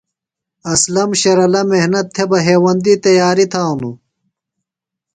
اسلم 0.73 1.09
شرلہ 1.21 1.61
محنت 1.71 2.07
تھےۡ 2.15 2.41
ہیوندی 2.45 2.93
تیاری 3.05 3.45
تھانو۔ 3.51 3.91